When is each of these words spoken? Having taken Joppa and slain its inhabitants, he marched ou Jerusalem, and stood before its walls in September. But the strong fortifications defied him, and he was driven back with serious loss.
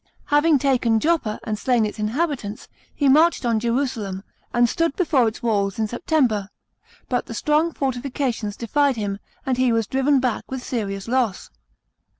Having 0.33 0.57
taken 0.57 0.99
Joppa 0.99 1.39
and 1.43 1.59
slain 1.59 1.85
its 1.85 1.99
inhabitants, 1.99 2.67
he 2.95 3.07
marched 3.07 3.45
ou 3.45 3.59
Jerusalem, 3.59 4.23
and 4.51 4.67
stood 4.67 4.95
before 4.95 5.27
its 5.27 5.43
walls 5.43 5.77
in 5.77 5.87
September. 5.87 6.49
But 7.07 7.27
the 7.27 7.35
strong 7.35 7.71
fortifications 7.71 8.57
defied 8.57 8.95
him, 8.95 9.19
and 9.45 9.59
he 9.59 9.71
was 9.71 9.85
driven 9.85 10.19
back 10.19 10.49
with 10.49 10.63
serious 10.65 11.07
loss. 11.07 11.51